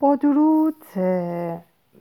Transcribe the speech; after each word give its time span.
با 0.00 0.16
درود 0.16 0.84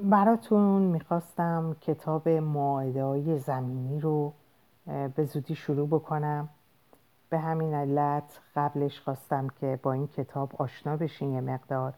براتون 0.01 0.81
می‌خواستم 0.81 1.75
کتاب 1.81 2.29
معایده 2.29 3.37
زمینی 3.37 3.99
رو 3.99 4.33
به 5.15 5.23
زودی 5.23 5.55
شروع 5.55 5.87
بکنم. 5.87 6.49
به 7.29 7.39
همین 7.39 7.73
علت 7.73 8.39
قبلش 8.55 8.99
خواستم 8.99 9.47
که 9.47 9.79
با 9.83 9.93
این 9.93 10.07
کتاب 10.07 10.51
آشنا 10.57 10.97
بشین 10.97 11.33
یه 11.33 11.41
مقدار. 11.41 11.93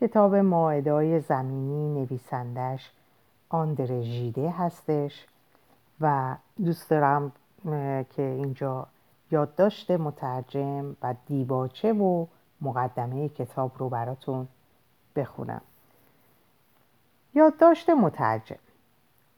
کتاب 0.00 0.34
معایده 0.34 1.18
زمینی 1.18 2.00
نویسندش 2.00 2.92
آندر 3.48 4.00
ژیده 4.00 4.50
هستش 4.50 5.26
و 6.00 6.36
دوست 6.64 6.90
دارم 6.90 7.32
که 8.10 8.22
اینجا 8.22 8.86
یادداشت 9.30 9.90
مترجم 9.90 10.96
و 11.02 11.14
دیباچه 11.26 11.92
و 11.92 12.26
مقدمه 12.60 13.28
کتاب 13.28 13.72
رو 13.78 13.88
براتون 13.88 14.48
بخونم. 15.16 15.60
یادداشت 17.34 17.90
مترجم. 17.90 18.56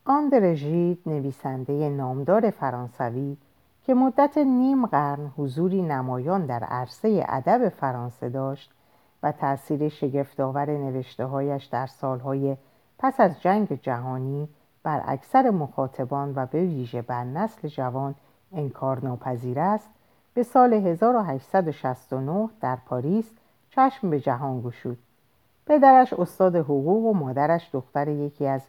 آندر 0.05 0.55
ژید 0.55 1.03
نویسنده 1.07 1.89
نامدار 1.89 2.51
فرانسوی 2.51 3.37
که 3.83 3.95
مدت 3.95 4.39
نیم 4.39 4.87
قرن 4.87 5.33
حضوری 5.37 5.83
نمایان 5.83 6.47
در 6.47 6.65
عرصه 6.65 7.25
ادب 7.29 7.69
فرانسه 7.69 8.29
داشت 8.29 8.71
و 9.23 9.33
تأثیر 9.33 9.89
شگفتآور 9.89 10.71
نوشتههایش 10.71 11.65
در 11.65 11.87
سالهای 11.87 12.57
پس 12.99 13.21
از 13.21 13.43
جنگ 13.43 13.81
جهانی 13.83 14.49
بر 14.83 15.03
اکثر 15.07 15.51
مخاطبان 15.51 16.33
و 16.37 16.47
به 16.47 16.61
ویژه 16.61 17.03
بر 17.03 17.25
نسل 17.25 17.69
جوان 17.69 18.15
انکارناپذیر 18.53 19.61
است 19.61 19.91
به 20.35 20.43
سال 20.43 20.73
1869 20.73 22.49
در 22.61 22.77
پاریس 22.87 23.31
چشم 23.71 24.11
به 24.11 24.21
جهان 24.21 24.61
گشود. 24.61 24.99
پدرش 25.71 26.13
استاد 26.13 26.57
حقوق 26.57 27.05
و 27.05 27.13
مادرش 27.13 27.71
دختر 27.73 28.09
یکی 28.09 28.47
از 28.47 28.63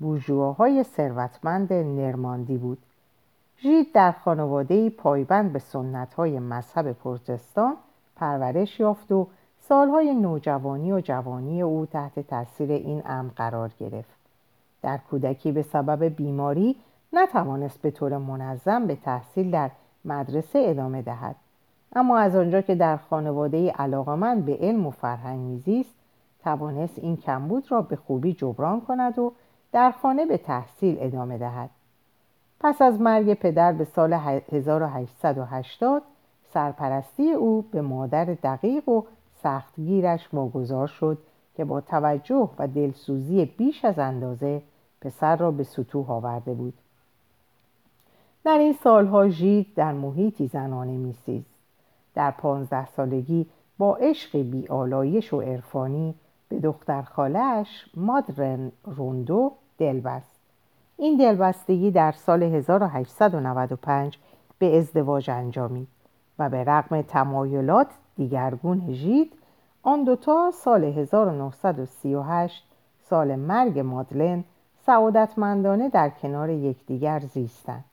بورژواهای 0.00 0.82
ثروتمند 0.82 1.72
نرماندی 1.72 2.56
بود. 2.56 2.78
ژید 3.62 3.92
در 3.92 4.12
خانواده 4.12 4.90
پایبند 4.90 5.52
به 5.52 5.58
سنتهای 5.58 6.38
مذهب 6.38 6.92
پروتستان 6.92 7.76
پرورش 8.16 8.80
یافت 8.80 9.12
و 9.12 9.26
سالهای 9.58 10.14
نوجوانی 10.14 10.92
و 10.92 11.00
جوانی 11.00 11.62
او 11.62 11.86
تحت 11.86 12.20
تاثیر 12.20 12.72
این 12.72 13.02
امر 13.06 13.30
قرار 13.36 13.70
گرفت. 13.80 14.16
در 14.82 14.98
کودکی 15.10 15.52
به 15.52 15.62
سبب 15.62 16.04
بیماری 16.04 16.76
نتوانست 17.12 17.82
به 17.82 17.90
طور 17.90 18.18
منظم 18.18 18.86
به 18.86 18.96
تحصیل 18.96 19.50
در 19.50 19.70
مدرسه 20.04 20.58
ادامه 20.66 21.02
دهد. 21.02 21.36
اما 21.96 22.18
از 22.18 22.36
آنجا 22.36 22.60
که 22.60 22.74
در 22.74 22.96
خانواده 22.96 23.70
علاقمند 23.70 24.44
به 24.44 24.56
علم 24.60 24.86
و 24.86 24.90
فرهنگ 24.90 25.40
میزیست 25.40 25.95
توانست 26.46 26.98
این 26.98 27.16
کمبود 27.16 27.72
را 27.72 27.82
به 27.82 27.96
خوبی 27.96 28.32
جبران 28.32 28.80
کند 28.80 29.18
و 29.18 29.32
در 29.72 29.90
خانه 29.90 30.26
به 30.26 30.38
تحصیل 30.38 30.96
ادامه 31.00 31.38
دهد. 31.38 31.70
پس 32.60 32.82
از 32.82 33.00
مرگ 33.00 33.34
پدر 33.34 33.72
به 33.72 33.84
سال 33.84 34.12
1880 34.12 36.02
سرپرستی 36.52 37.32
او 37.32 37.62
به 37.62 37.82
مادر 37.82 38.24
دقیق 38.24 38.88
و 38.88 39.02
سختگیرش 39.42 40.28
واگذار 40.32 40.86
شد 40.86 41.18
که 41.56 41.64
با 41.64 41.80
توجه 41.80 42.50
و 42.58 42.68
دلسوزی 42.68 43.44
بیش 43.44 43.84
از 43.84 43.98
اندازه 43.98 44.62
پسر 45.00 45.36
را 45.36 45.50
به 45.50 45.64
سطوح 45.64 46.10
آورده 46.10 46.54
بود. 46.54 46.74
در 48.44 48.58
این 48.58 48.72
سالها 48.72 49.28
ژید 49.28 49.74
در 49.74 49.92
محیطی 49.92 50.46
زنانه 50.46 50.96
میسیز 50.96 51.44
در 52.14 52.30
پانزده 52.30 52.86
سالگی 52.86 53.46
با 53.78 53.96
عشق 53.96 54.38
بیالایش 54.38 55.32
و 55.32 55.40
عرفانی 55.40 56.14
به 56.48 56.60
دختر 56.60 57.02
خالش 57.02 57.88
مادرن 57.96 58.72
روندو 58.84 59.52
دل 59.78 60.00
بست 60.00 60.36
این 60.96 61.16
دلبستگی 61.16 61.90
در 61.90 62.12
سال 62.12 62.42
1895 62.42 64.18
به 64.58 64.78
ازدواج 64.78 65.30
انجامید 65.30 65.88
و 66.38 66.48
به 66.48 66.64
رغم 66.64 67.02
تمایلات 67.02 67.88
دیگرگون 68.16 68.92
ژید 68.92 69.32
آن 69.82 70.04
دوتا 70.04 70.50
سال 70.54 70.84
1938 70.84 72.64
سال 73.00 73.36
مرگ 73.36 73.78
مادلن 73.78 74.44
سعادتمندانه 74.86 75.88
در 75.88 76.10
کنار 76.10 76.50
یکدیگر 76.50 77.20
زیستند. 77.20 77.84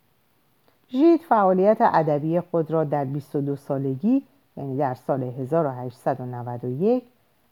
ژید 0.89 1.21
فعالیت 1.21 1.77
ادبی 1.79 2.39
خود 2.39 2.71
را 2.71 2.83
در 2.83 3.05
22 3.05 3.55
سالگی 3.55 4.23
یعنی 4.57 4.77
در 4.77 4.93
سال 4.93 5.23
1891 5.23 7.03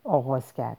آغاز 0.04 0.54
کرد. 0.54 0.78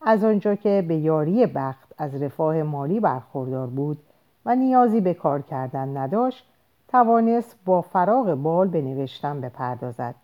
از 0.00 0.24
آنجا 0.24 0.54
که 0.54 0.84
به 0.88 0.96
یاری 0.96 1.46
بخت 1.46 1.92
از 1.98 2.22
رفاه 2.22 2.62
مالی 2.62 3.00
برخوردار 3.00 3.66
بود 3.66 3.98
و 4.46 4.56
نیازی 4.56 5.00
به 5.00 5.14
کار 5.14 5.42
کردن 5.42 5.96
نداشت 5.96 6.46
توانست 6.88 7.56
با 7.64 7.82
فراغ 7.82 8.34
بال 8.34 8.68
به 8.68 8.82
نوشتن 8.82 9.40
بپردازد 9.40 10.14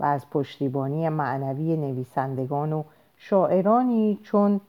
و 0.00 0.04
از 0.04 0.30
پشتیبانی 0.30 1.08
معنوی 1.08 1.76
نویسندگان 1.76 2.72
و 2.72 2.82
شاعرانی 3.16 4.18
چون 4.22 4.60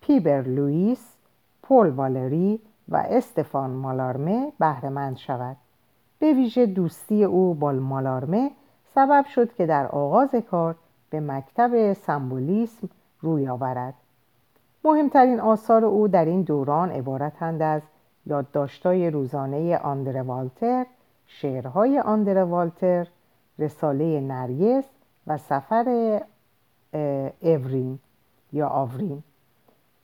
پیبر 0.00 0.42
لوئیس، 0.42 1.16
پول 1.62 1.90
والری 1.90 2.60
و 2.88 2.96
استفان 2.96 3.70
مالارمه 3.70 4.52
بهرهمند 4.58 5.16
شود. 5.16 5.56
به 6.18 6.32
ویژه 6.32 6.66
دوستی 6.66 7.24
او 7.24 7.54
با 7.54 7.72
مالارمه 7.72 8.50
سبب 8.94 9.24
شد 9.26 9.54
که 9.54 9.66
در 9.66 9.86
آغاز 9.86 10.34
کار 10.34 10.74
به 11.10 11.20
مکتب 11.20 11.92
سمبولیسم 11.92 12.88
روی 13.26 13.48
آورد. 13.48 13.94
مهمترین 14.84 15.40
آثار 15.40 15.84
او 15.84 16.08
در 16.08 16.24
این 16.24 16.42
دوران 16.42 16.90
عبارتند 16.90 17.62
از 17.62 17.82
یادداشت‌های 18.26 19.10
روزانه 19.10 19.78
آندر 19.78 20.22
والتر 20.22 20.86
شعرهای 21.26 22.00
آندر 22.00 22.44
والتر 22.44 23.06
رساله 23.58 24.20
نرگس 24.20 24.84
و 25.26 25.38
سفر 25.38 26.20
اورین 27.40 27.98
یا 28.52 28.68
آورین. 28.68 29.22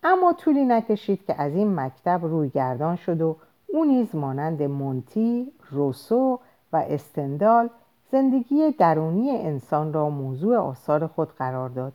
اما 0.02 0.32
طولی 0.32 0.64
نکشید 0.64 1.26
که 1.26 1.42
از 1.42 1.52
این 1.52 1.74
مکتب 1.74 2.20
روی 2.22 2.48
گردان 2.48 2.96
شد 2.96 3.20
و 3.20 3.36
او 3.66 3.84
نیز 3.84 4.14
مانند 4.14 4.62
مونتی، 4.62 5.52
روسو 5.70 6.40
و 6.72 6.76
استندال 6.76 7.70
زندگی 8.12 8.70
درونی 8.70 9.30
انسان 9.30 9.92
را 9.92 10.10
موضوع 10.10 10.56
آثار 10.56 11.06
خود 11.06 11.28
قرار 11.28 11.68
داد. 11.68 11.92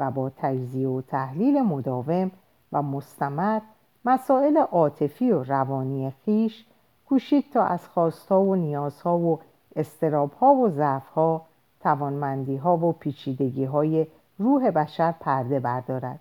و 0.00 0.10
با 0.10 0.30
تجزیه 0.36 0.88
و 0.88 1.00
تحلیل 1.00 1.62
مداوم 1.62 2.30
و 2.72 2.82
مستمر 2.82 3.60
مسائل 4.04 4.56
عاطفی 4.56 5.30
و 5.30 5.42
روانی 5.42 6.12
خیش 6.24 6.64
کوشید 7.08 7.44
تا 7.52 7.64
از 7.64 7.88
خواستها 7.88 8.42
و 8.42 8.56
نیازها 8.56 9.18
و 9.18 9.40
استرابها 9.76 10.54
و 10.54 10.68
ضعفها 10.68 11.46
توانمندیها 11.80 12.76
و 12.76 12.92
پیچیدگیهای 12.92 14.06
روح 14.38 14.70
بشر 14.70 15.14
پرده 15.20 15.60
بردارد. 15.60 16.20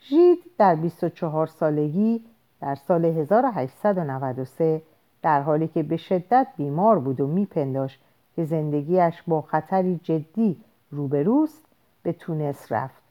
ژید 0.00 0.38
در 0.58 0.74
24 0.74 1.46
سالگی 1.46 2.24
در 2.60 2.74
سال 2.74 3.04
1893 3.04 4.82
در 5.22 5.42
حالی 5.42 5.68
که 5.68 5.82
به 5.82 5.96
شدت 5.96 6.46
بیمار 6.56 6.98
بود 6.98 7.20
و 7.20 7.26
میپنداشت 7.26 8.00
که 8.36 8.44
زندگیش 8.44 9.22
با 9.26 9.40
خطری 9.40 10.00
جدی 10.02 10.56
روبروست 10.90 11.65
به 12.06 12.12
تونس 12.12 12.72
رفت. 12.72 13.02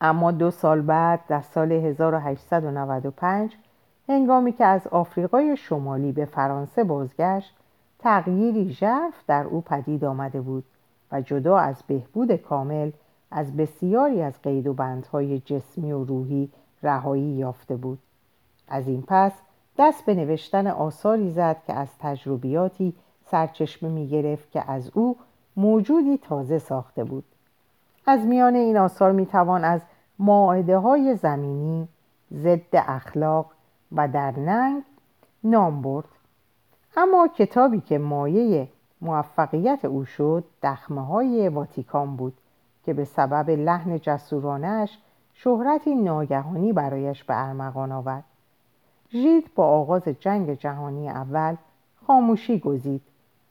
اما 0.00 0.30
دو 0.30 0.50
سال 0.50 0.80
بعد 0.80 1.20
در 1.28 1.40
سال 1.40 1.72
1895 1.72 3.56
هنگامی 4.08 4.52
که 4.52 4.64
از 4.64 4.86
آفریقای 4.86 5.56
شمالی 5.56 6.12
به 6.12 6.24
فرانسه 6.24 6.84
بازگشت 6.84 7.56
تغییری 7.98 8.70
ژرف 8.70 9.24
در 9.26 9.44
او 9.44 9.60
پدید 9.60 10.04
آمده 10.04 10.40
بود 10.40 10.64
و 11.12 11.20
جدا 11.20 11.58
از 11.58 11.82
بهبود 11.86 12.36
کامل 12.36 12.90
از 13.30 13.56
بسیاری 13.56 14.22
از 14.22 14.42
قید 14.42 14.66
و 14.66 14.72
بندهای 14.72 15.40
جسمی 15.40 15.92
و 15.92 16.04
روحی 16.04 16.50
رهایی 16.82 17.32
یافته 17.32 17.76
بود. 17.76 17.98
از 18.68 18.88
این 18.88 19.04
پس 19.08 19.32
دست 19.78 20.04
به 20.04 20.14
نوشتن 20.14 20.66
آثاری 20.66 21.30
زد 21.30 21.56
که 21.66 21.72
از 21.72 21.88
تجربیاتی 21.98 22.94
سرچشمه 23.24 23.88
می 23.88 24.08
گرفت 24.08 24.50
که 24.50 24.70
از 24.70 24.90
او 24.94 25.16
موجودی 25.56 26.18
تازه 26.18 26.58
ساخته 26.58 27.04
بود. 27.04 27.24
از 28.06 28.26
میان 28.26 28.54
این 28.54 28.76
آثار 28.76 29.12
می 29.12 29.26
توان 29.26 29.64
از 29.64 29.80
معاهده 30.18 30.78
های 30.78 31.16
زمینی 31.16 31.88
ضد 32.32 32.60
اخلاق 32.72 33.46
و 33.92 34.08
در 34.08 34.38
ننگ 34.38 34.82
نام 35.44 35.82
برد. 35.82 36.08
اما 36.96 37.28
کتابی 37.28 37.80
که 37.80 37.98
مایه 37.98 38.68
موفقیت 39.00 39.84
او 39.84 40.04
شد 40.04 40.44
دخمه 40.62 41.06
های 41.06 41.48
واتیکان 41.48 42.16
بود 42.16 42.34
که 42.84 42.92
به 42.92 43.04
سبب 43.04 43.50
لحن 43.50 43.98
جسورانش 43.98 44.98
شهرتی 45.34 45.94
ناگهانی 45.94 46.72
برایش 46.72 47.24
به 47.24 47.46
ارمغان 47.46 47.92
آورد. 47.92 48.24
ژید 49.12 49.54
با 49.54 49.66
آغاز 49.66 50.08
جنگ 50.08 50.54
جهانی 50.54 51.08
اول 51.08 51.56
خاموشی 52.06 52.58
گزید 52.58 53.02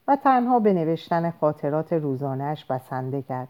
و 0.08 0.16
تنها 0.16 0.60
به 0.60 0.74
نوشتن 0.74 1.32
خاطرات 1.32 1.94
روزانش 1.94 2.66
بسنده 2.66 3.22
کرد. 3.22 3.48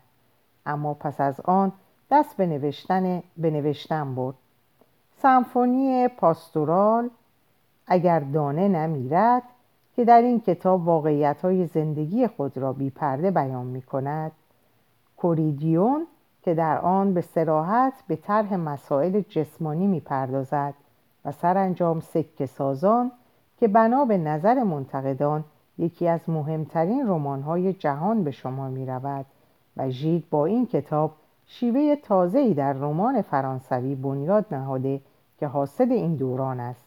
اما 0.66 0.94
پس 0.94 1.22
از 1.22 1.40
آن 1.40 1.72
دست 2.12 2.38
به 2.38 2.46
نوشتن, 2.46 3.24
به 3.38 3.52
نوشتن 3.52 4.16
برد. 4.16 4.36
سمفونی 5.22 6.08
پاستورال 6.08 7.10
اگر 7.88 8.19
دانه 8.19 8.68
نمیرد 8.68 9.44
که 9.96 10.06
در 10.06 10.22
این 10.22 10.40
کتاب 10.40 10.88
واقعیت 10.88 11.42
های 11.42 11.66
زندگی 11.66 12.28
خود 12.28 12.58
را 12.58 12.74
بی 12.74 12.90
پرده 12.90 13.31
بیان 13.31 13.66
می 13.66 13.81
کند 13.81 14.31
کوریدیون 15.18 16.08
که 16.42 16.54
در 16.54 16.78
آن 16.78 17.13
به 17.13 17.22
سراحت 17.22 17.94
به 18.08 18.16
طرح 18.16 18.56
مسائل 18.56 19.22
جسمانی 19.30 19.88
می 19.88 20.00
پردازد 20.00 20.74
و 21.25 21.31
سرانجام 21.31 22.00
سکه 22.00 22.46
سازان 22.46 23.12
که 23.60 23.68
بنا 23.68 24.06
به 24.06 24.18
نظر 24.18 24.63
منتقدان 24.63 25.44
یکی 25.78 26.08
از 26.08 26.30
مهمترین 26.30 27.08
رمان‌های 27.08 27.74
جهان 27.74 28.24
به 28.24 28.31
شما 28.31 28.69
می 28.69 28.86
رود 28.86 29.25
و 29.77 29.89
ژید 29.89 30.29
با 30.29 30.45
این 30.45 30.65
کتاب 30.65 31.12
شیوه 31.47 31.95
تازه‌ای 31.95 32.53
در 32.53 32.73
رمان 32.73 33.21
فرانسوی 33.21 33.95
بنیاد 33.95 34.45
نهاده 34.51 35.01
که 35.39 35.47
حاصل 35.47 35.91
این 35.91 36.15
دوران 36.15 36.59
است. 36.59 36.85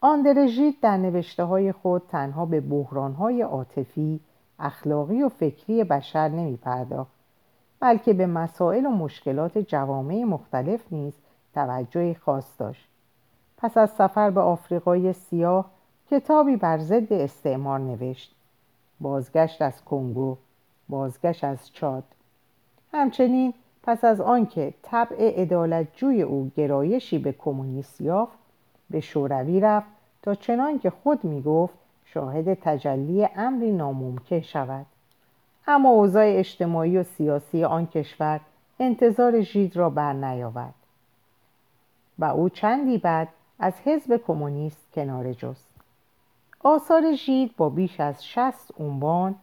آندره 0.00 0.46
ژید 0.46 0.80
در 0.80 0.96
نوشته 0.96 1.44
های 1.44 1.72
خود 1.72 2.02
تنها 2.08 2.46
به 2.46 2.60
بحران‌های 2.60 3.42
عاطفی، 3.42 4.20
اخلاقی 4.58 5.22
و 5.22 5.28
فکری 5.28 5.84
بشر 5.84 6.28
نمی 6.28 6.58
بلکه 7.80 8.12
به 8.12 8.26
مسائل 8.26 8.86
و 8.86 8.90
مشکلات 8.90 9.58
جوامع 9.58 10.24
مختلف 10.24 10.92
نیز 10.92 11.12
توجه 11.54 12.14
خاص 12.14 12.46
داشت. 12.58 12.88
پس 13.56 13.76
از 13.76 13.90
سفر 13.90 14.30
به 14.30 14.40
آفریقای 14.40 15.12
سیاه 15.12 15.70
کتابی 16.10 16.56
بر 16.56 16.78
ضد 16.78 17.12
استعمار 17.12 17.78
نوشت. 17.78 18.34
بازگشت 19.00 19.62
از 19.62 19.84
کنگو 19.84 20.36
بازگشت 20.88 21.44
از 21.44 21.72
چاد. 21.72 22.04
همچنین 22.92 23.54
پس 23.82 24.04
از 24.04 24.20
آنکه 24.20 24.74
طبع 24.82 25.40
عدالتجوی 25.42 26.22
او 26.22 26.50
گرایشی 26.56 27.18
به 27.18 27.32
کمونیست 27.32 28.00
یافت 28.00 28.38
به 28.90 29.00
شوروی 29.00 29.60
رفت 29.60 29.88
تا 30.22 30.34
چنان 30.34 30.78
که 30.78 30.90
خود 30.90 31.24
می‌گفت 31.24 31.74
شاهد 32.04 32.54
تجلی 32.54 33.28
امری 33.36 33.72
ناممکن 33.72 34.40
شود. 34.40 34.86
اما 35.66 35.88
اوضاع 35.88 36.24
اجتماعی 36.26 36.98
و 36.98 37.02
سیاسی 37.02 37.64
آن 37.64 37.86
کشور 37.86 38.40
انتظار 38.80 39.40
ژید 39.40 39.76
را 39.76 39.90
بر 39.90 40.12
نیاورد 40.12 40.74
و 42.18 42.24
او 42.24 42.48
چندی 42.48 42.98
بعد 42.98 43.28
از 43.58 43.72
حزب 43.84 44.20
کمونیست 44.26 44.92
کنار 44.92 45.32
جست. 45.32 45.68
آثار 46.60 47.14
ژید 47.14 47.56
با 47.56 47.68
بیش 47.68 48.00
از 48.00 48.26
شست 48.26 48.80
عنوان 48.80 49.34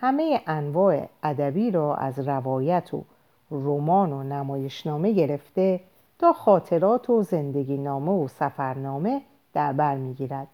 همه 0.00 0.40
انواع 0.46 1.08
ادبی 1.22 1.70
را 1.70 1.94
از 1.94 2.18
روایت 2.18 2.94
و 2.94 3.04
رمان 3.50 4.12
و 4.12 4.22
نمایشنامه 4.22 5.12
گرفته 5.12 5.80
تا 6.18 6.32
خاطرات 6.32 7.10
و 7.10 7.22
زندگی 7.22 7.76
نامه 7.78 8.12
و 8.12 8.28
سفرنامه 8.28 9.20
در 9.52 9.72
بر 9.72 9.96
می‌گیرد. 9.96 10.46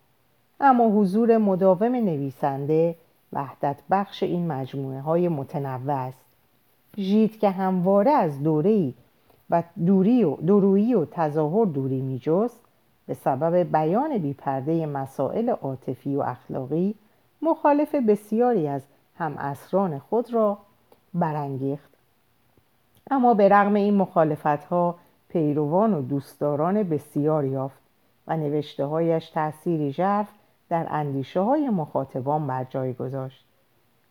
اما 0.61 0.89
حضور 0.89 1.37
مداوم 1.37 1.95
نویسنده 1.95 2.95
وحدت 3.33 3.77
بخش 3.91 4.23
این 4.23 4.47
مجموعه 4.47 5.01
های 5.01 5.29
متنوع 5.29 5.95
است. 5.95 6.25
ژید 6.97 7.39
که 7.39 7.51
همواره 7.51 8.11
از 8.11 8.43
دوره‌ای 8.43 8.95
و 9.51 9.63
دوری 9.87 10.25
و 10.25 10.37
درویی 10.37 10.95
و 10.95 11.05
تظاهر 11.05 11.67
دوری 11.67 12.01
میجست 12.01 12.61
به 13.07 13.15
سبب 13.15 13.55
بیان 13.73 14.19
بیپرده 14.19 14.87
مسائل 14.87 15.51
عاطفی 15.51 16.17
و 16.17 16.21
اخلاقی 16.21 16.95
مخالف 17.43 17.95
بسیاری 17.95 18.69
از 18.69 18.83
هم 19.19 19.39
اسران 19.39 19.99
خود 19.99 20.35
را 20.35 20.59
برانگیخت. 21.15 21.91
اما 23.11 23.35
به 23.35 23.49
رغم 23.49 23.75
این 23.75 23.95
مخالفت 23.95 24.47
ها 24.65 24.99
پیروان 25.29 25.95
و 25.95 26.03
دوستداران 26.03 26.83
بسیار 26.83 27.45
یافت 27.45 27.81
و 28.27 28.37
نوشته 28.37 28.85
هایش 28.85 29.31
تأثیری 29.31 29.93
ژرف 29.93 30.29
در 30.69 30.87
اندیشه 30.91 31.41
های 31.41 31.69
مخاطبان 31.69 32.47
بر 32.47 32.65
جای 32.65 32.93
گذاشت. 32.93 33.45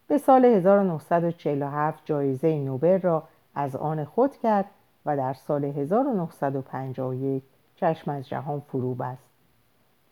به 0.07 0.17
سال 0.17 0.45
1947 0.45 2.05
جایزه 2.05 2.59
نوبل 2.59 3.01
را 3.01 3.23
از 3.55 3.75
آن 3.75 4.03
خود 4.03 4.37
کرد 4.37 4.65
و 5.05 5.17
در 5.17 5.33
سال 5.33 5.65
1951 5.65 7.43
چشم 7.75 8.11
از 8.11 8.27
جهان 8.27 8.59
فرو 8.59 8.95
بست. 8.95 9.29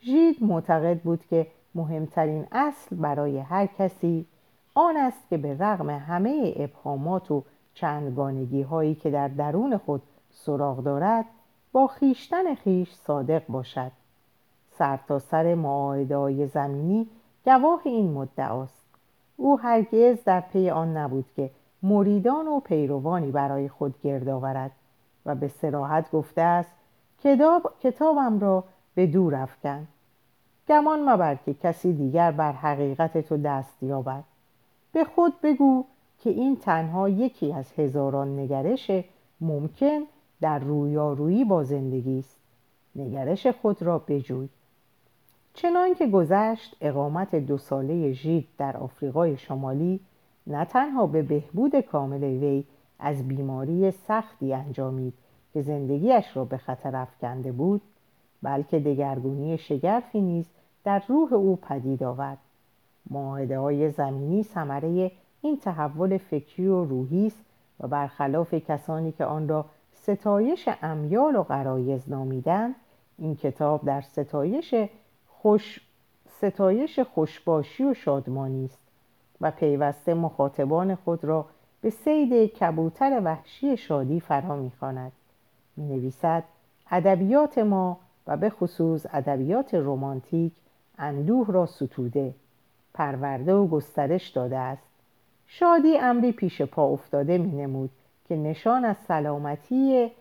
ژید 0.01 0.43
معتقد 0.43 0.99
بود 0.99 1.25
که 1.25 1.47
مهمترین 1.75 2.47
اصل 2.51 2.95
برای 2.95 3.39
هر 3.39 3.65
کسی 3.65 4.25
آن 4.75 4.97
است 4.97 5.29
که 5.29 5.37
به 5.37 5.57
رغم 5.59 5.89
همه 5.89 6.53
ابهامات 6.55 7.31
و 7.31 7.43
چندگانگی 7.73 8.61
هایی 8.61 8.95
که 8.95 9.11
در 9.11 9.27
درون 9.27 9.77
خود 9.77 10.01
سراغ 10.31 10.83
دارد 10.83 11.25
با 11.71 11.87
خیشتن 11.87 12.55
خیش 12.55 12.93
صادق 12.93 13.47
باشد. 13.47 13.91
سرتاسر 14.71 15.43
سر 15.43 15.55
معاهده 15.55 16.45
زمینی 16.45 17.07
گواه 17.45 17.81
این 17.83 18.13
مدعاست 18.13 18.85
او 19.37 19.59
هرگز 19.59 20.23
در 20.23 20.41
پی 20.41 20.69
آن 20.69 20.97
نبود 20.97 21.25
که 21.35 21.49
مریدان 21.83 22.47
و 22.47 22.59
پیروانی 22.59 23.31
برای 23.31 23.69
خود 23.69 23.95
گرد 24.03 24.29
آورد 24.29 24.71
و 25.25 25.35
به 25.35 25.47
سراحت 25.47 26.11
گفته 26.11 26.41
است 26.41 26.71
کتاب 27.23 27.73
کتابم 27.79 28.39
را 28.39 28.63
به 28.95 29.07
دور 29.07 29.35
افکن. 29.35 29.87
گمان 30.67 31.09
مبر 31.09 31.35
که 31.35 31.53
کسی 31.53 31.93
دیگر 31.93 32.31
بر 32.31 32.51
حقیقت 32.51 33.17
تو 33.17 33.37
دست 33.37 33.83
یابد. 33.83 34.23
به 34.93 35.03
خود 35.03 35.41
بگو 35.41 35.85
که 36.19 36.29
این 36.29 36.55
تنها 36.55 37.09
یکی 37.09 37.53
از 37.53 37.71
هزاران 37.77 38.39
نگرش 38.39 38.91
ممکن 39.41 40.01
در 40.41 40.59
رویارویی 40.59 41.45
با 41.45 41.63
زندگی 41.63 42.19
است. 42.19 42.37
نگرش 42.95 43.47
خود 43.47 43.81
را 43.81 43.99
بجوی. 43.99 44.49
چنان 45.53 45.93
که 45.93 46.07
گذشت 46.07 46.75
اقامت 46.81 47.35
دو 47.35 47.57
ساله 47.57 48.11
ژید 48.11 48.47
در 48.57 48.77
آفریقای 48.77 49.37
شمالی 49.37 49.99
نه 50.47 50.65
تنها 50.65 51.07
به 51.07 51.21
بهبود 51.21 51.79
کامل 51.79 52.23
وی 52.23 52.63
از 52.99 53.27
بیماری 53.27 53.91
سختی 53.91 54.53
انجامید 54.53 55.13
که 55.53 55.61
زندگیش 55.61 56.37
را 56.37 56.45
به 56.45 56.57
خطر 56.57 56.95
افکنده 56.95 57.51
بود 57.51 57.81
بلکه 58.41 58.79
دگرگونی 58.79 59.57
شگرفی 59.57 60.21
نیز 60.21 60.45
در 60.83 61.03
روح 61.07 61.33
او 61.33 61.55
پدید 61.55 62.03
آورد. 62.03 62.37
معاهده 63.09 63.59
های 63.59 63.89
زمینی 63.89 64.43
ثمره 64.43 65.11
این 65.41 65.57
تحول 65.57 66.17
فکری 66.17 66.67
و 66.67 66.83
روحی 66.83 67.27
است 67.27 67.43
و 67.79 67.87
برخلاف 67.87 68.53
کسانی 68.53 69.11
که 69.11 69.25
آن 69.25 69.47
را 69.47 69.65
ستایش 69.93 70.69
امیال 70.81 71.35
و 71.35 71.43
قرایز 71.43 72.09
نامیدند 72.09 72.75
این 73.17 73.35
کتاب 73.35 73.85
در 73.85 74.01
ستایش 74.01 74.75
خوش 75.27 75.81
ستایش 76.29 76.99
خوشباشی 76.99 77.83
و 77.83 77.93
شادمانی 77.93 78.65
است 78.65 78.79
و 79.41 79.51
پیوسته 79.51 80.13
مخاطبان 80.13 80.95
خود 80.95 81.25
را 81.25 81.45
به 81.81 81.89
سید 81.89 82.33
کبوتر 82.53 83.21
وحشی 83.23 83.77
شادی 83.77 84.19
فرا 84.19 84.55
می‌خواند. 84.55 85.11
می 85.77 85.85
نویسد 85.85 86.43
ادبیات 86.91 87.57
ما 87.57 87.99
و 88.27 88.37
به 88.37 88.49
خصوص 88.49 89.05
ادبیات 89.13 89.73
رمانتیک 89.73 90.53
اندوه 90.97 91.47
را 91.47 91.65
ستوده 91.65 92.33
پرورده 92.93 93.53
و 93.53 93.67
گسترش 93.67 94.29
داده 94.29 94.57
است 94.57 94.83
شادی 95.47 95.97
امری 95.97 96.31
پیش 96.31 96.61
پا 96.61 96.85
افتاده 96.85 97.37
می 97.37 97.51
نمود 97.51 97.89
که 98.27 98.35
نشان 98.35 98.85
از 98.85 98.97
سلامتی, 99.07 100.11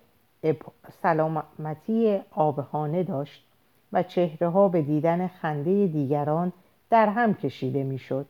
سلامتی 1.03 2.21
آبهانه 2.31 3.03
داشت 3.03 3.45
و 3.93 4.03
چهره 4.03 4.49
ها 4.49 4.69
به 4.69 4.83
دیدن 4.83 5.27
خنده 5.27 5.87
دیگران 5.87 6.53
در 6.91 7.09
هم 7.09 7.35
کشیده 7.35 7.85
می‌شد. 7.85 8.27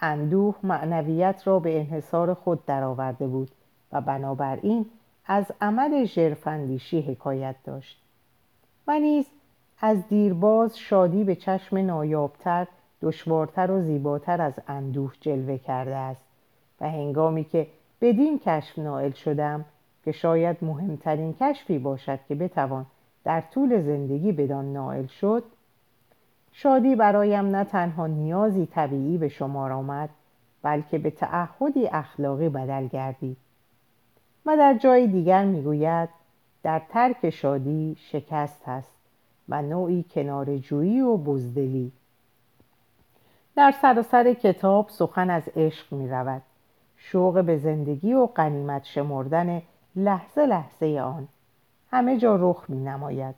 اندوه 0.00 0.54
معنویت 0.62 1.42
را 1.44 1.58
به 1.58 1.80
انحصار 1.80 2.34
خود 2.34 2.66
درآورده 2.66 3.26
بود 3.26 3.50
و 3.92 4.00
بنابراین 4.00 4.86
از 5.26 5.44
عمل 5.60 6.04
ژرفاندیشی 6.04 7.00
حکایت 7.00 7.56
داشت 7.64 8.02
و 8.86 8.98
نیز 8.98 9.26
از 9.80 10.08
دیرباز 10.08 10.78
شادی 10.78 11.24
به 11.24 11.34
چشم 11.36 11.78
نایابتر 11.78 12.66
دشوارتر 13.02 13.70
و 13.70 13.80
زیباتر 13.80 14.40
از 14.40 14.60
اندوه 14.68 15.12
جلوه 15.20 15.58
کرده 15.58 15.96
است 15.96 16.22
و 16.80 16.90
هنگامی 16.90 17.44
که 17.44 17.66
بدین 18.00 18.38
کشف 18.38 18.78
نائل 18.78 19.10
شدم 19.10 19.64
که 20.04 20.12
شاید 20.12 20.56
مهمترین 20.62 21.34
کشفی 21.40 21.78
باشد 21.78 22.18
که 22.28 22.34
بتوان 22.34 22.86
در 23.24 23.40
طول 23.40 23.82
زندگی 23.82 24.32
بدان 24.32 24.72
نائل 24.72 25.06
شد 25.06 25.44
شادی 26.52 26.96
برایم 26.96 27.46
نه 27.46 27.64
تنها 27.64 28.06
نیازی 28.06 28.66
طبیعی 28.66 29.18
به 29.18 29.28
شمار 29.28 29.72
آمد 29.72 30.10
بلکه 30.62 30.98
به 30.98 31.10
تعهدی 31.10 31.86
اخلاقی 31.86 32.48
بدل 32.48 32.86
گردید. 32.86 33.36
و 34.46 34.56
در 34.56 34.74
جای 34.74 35.06
دیگر 35.06 35.44
می‌گوید 35.44 36.08
در 36.62 36.82
ترک 36.88 37.30
شادی 37.30 37.96
شکست 37.98 38.68
هست 38.68 38.94
و 39.48 39.62
نوعی 39.62 40.04
کنارجویی 40.10 41.00
و 41.00 41.16
بزدلی. 41.16 41.92
در 43.60 43.74
سراسر 43.82 44.32
کتاب 44.32 44.88
سخن 44.88 45.30
از 45.30 45.42
عشق 45.56 45.92
می 45.92 46.08
رود 46.08 46.42
شوق 46.96 47.44
به 47.44 47.56
زندگی 47.56 48.14
و 48.14 48.26
قنیمت 48.26 48.84
شمردن 48.84 49.62
لحظه 49.96 50.46
لحظه 50.46 51.00
آن. 51.04 51.28
همه 51.90 52.18
جا 52.18 52.36
رخ 52.36 52.64
می 52.68 52.80
نماید 52.80 53.34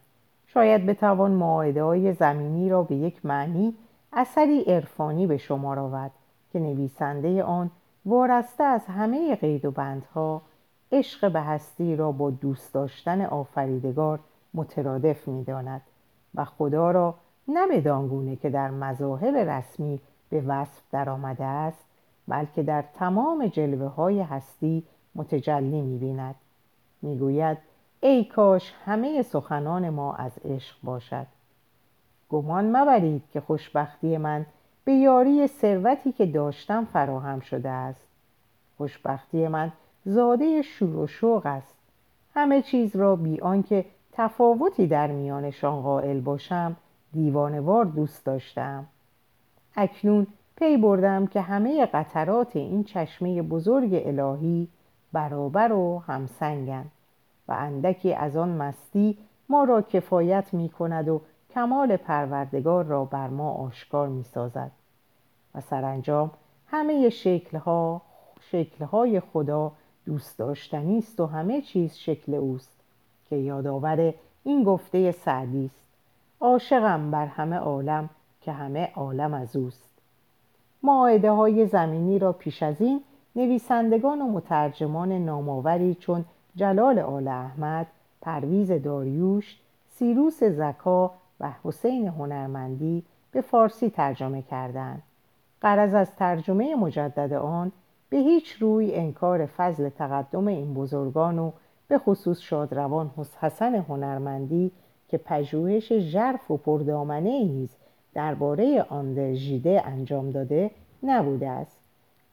شاید 0.47 0.87
بتوان 0.87 1.31
معایده 1.31 1.83
های 1.83 2.13
زمینی 2.13 2.71
را 2.71 2.83
به 2.83 2.95
یک 2.95 3.27
معنی 3.27 3.75
اثری 4.13 4.61
عرفانی 4.63 5.27
به 5.27 5.37
شما 5.37 5.81
آورد 5.81 6.11
که 6.53 6.59
نویسنده 6.59 7.43
آن 7.43 7.71
وارسته 8.07 8.65
از 8.65 8.87
همه 8.87 9.37
قید 9.37 9.65
و 9.65 9.71
بندها 9.71 10.43
عشق 10.93 11.33
به 11.33 11.41
هستی 11.41 11.97
را 11.97 12.13
با 12.13 12.31
دوست 12.31 12.75
داشتن 12.75 13.21
آفریدگار 13.21 14.21
مترادف 14.55 15.29
می 15.29 15.45
داند 15.45 15.83
و 16.35 16.45
خدا 16.45 16.91
را 16.91 17.15
نه 17.49 17.67
بدانگونه 17.67 18.37
که 18.37 18.51
در 18.51 18.71
مذاهب 18.71 19.37
رسمی 19.37 20.01
به 20.33 20.41
وصف 20.41 20.83
درآمده 20.93 21.45
است 21.45 21.85
بلکه 22.29 22.63
در 22.63 22.85
تمام 22.95 23.47
جلوه 23.47 23.89
های 23.89 24.21
هستی 24.21 24.83
متجلی 25.15 25.81
می 25.81 25.99
بیند 25.99 26.35
می 27.03 27.19
گوید 27.19 27.59
ای 28.01 28.25
کاش 28.25 28.73
همه 28.85 29.23
سخنان 29.23 29.91
ما 29.91 30.15
از 30.15 30.33
عشق 30.45 30.77
باشد. 30.83 31.27
گمان 32.31 32.77
مبرید 32.77 33.23
که 33.33 33.41
خوشبختی 33.41 34.17
من 34.17 34.47
به 34.85 34.93
یاری 34.93 35.47
ثروتی 35.47 36.13
که 36.13 36.27
داشتم 36.27 36.85
فراهم 36.85 37.41
شده 37.41 37.69
است. 37.69 38.07
خوشبختی 38.79 39.49
من 39.49 39.73
زاده 40.05 40.63
شور 40.63 40.97
و 40.97 41.07
شوق 41.07 41.47
است. 41.47 41.75
همه 42.35 42.63
چیز 42.63 42.97
را 42.97 43.17
بی 43.17 43.41
آنکه 43.41 43.85
تفاوتی 44.13 44.87
در 44.87 45.07
میانشان 45.07 45.83
قائل 45.83 46.21
باشم 46.21 46.77
دیوانوار 47.13 47.85
دوست 47.85 48.25
داشتم. 48.25 48.87
اکنون 49.77 50.27
پی 50.57 50.77
بردم 50.77 51.27
که 51.27 51.41
همه 51.41 51.87
قطرات 51.87 52.57
این 52.57 52.85
چشمه 52.85 53.43
بزرگ 53.43 54.03
الهی 54.05 54.69
برابر 55.13 55.73
و 55.73 55.99
همسنگند 55.99 56.91
و 57.49 57.53
اندکی 57.53 58.15
از 58.15 58.37
آن 58.37 58.49
مستی 58.49 59.19
ما 59.49 59.65
را 59.65 59.83
کفایت 59.83 60.55
می 60.55 60.69
کند 60.69 61.09
و 61.09 61.21
کمال 61.55 61.97
پروردگار 61.97 62.85
را 62.85 63.05
بر 63.05 63.29
ما 63.29 63.53
آشکار 63.53 64.09
می 64.09 64.23
سازد. 64.23 64.71
و 65.55 65.61
سرانجام 65.61 66.31
همه 66.67 67.11
شکلها 67.11 68.03
شکلهای 68.41 69.21
خدا 69.21 69.73
دوست 70.07 70.39
داشتنی 70.39 70.99
است 70.99 71.21
و 71.21 71.27
همه 71.27 71.63
چیز 71.63 71.95
شکل 71.95 72.35
اوست 72.35 72.81
که 73.31 73.37
یادآور 73.37 74.15
این 74.45 74.65
گفته 74.65 75.13
سعدی 75.13 75.65
است. 75.65 75.85
عاشقم 76.41 77.11
بر 77.11 77.27
همه 77.27 77.57
عالم 77.57 78.11
که 78.43 78.53
همه 78.53 78.93
عالم 78.95 79.35
از 79.35 79.57
اوست 79.57 79.93
معایده 80.83 81.31
های 81.31 81.67
زمینی 81.67 82.19
را 82.19 82.33
پیش 82.33 82.63
از 82.63 82.81
این 82.81 83.01
نویسندگان 83.37 84.23
و 84.23 84.27
مترجمان 84.27 85.13
نامآوری 85.13 85.95
چون 85.95 86.25
جلال 86.57 86.99
آل 86.99 87.29
احمد، 87.29 87.87
پرویز 88.23 88.73
داریوش، 88.73 89.61
سیروس 89.91 90.45
زکا 90.45 91.11
و 91.41 91.53
حسین 91.65 92.09
هنرمندی 92.09 93.05
به 93.33 93.41
فارسی 93.41 93.91
ترجمه 93.91 94.43
کردند. 94.43 95.03
قرض 95.61 95.95
از 95.95 96.17
ترجمه 96.17 96.75
مجدد 96.75 97.33
آن 97.33 97.73
به 98.09 98.17
هیچ 98.17 98.53
روی 98.53 98.95
انکار 98.95 99.47
فضل 99.47 99.89
تقدم 99.89 100.47
این 100.47 100.75
بزرگان 100.75 101.39
و 101.39 101.53
به 101.89 101.99
خصوص 101.99 102.41
شادروان 102.41 103.11
حسن 103.41 103.75
هنرمندی 103.75 104.73
که 105.09 105.19
پژوهش 105.19 105.93
ژرف 105.99 106.51
و 106.51 106.57
پردامنه 106.57 107.45
نیز 107.45 107.77
درباره 108.15 108.83
آندرژیده 108.83 109.83
انجام 109.87 110.31
داده 110.31 110.71
نبوده 111.03 111.49
است 111.49 111.79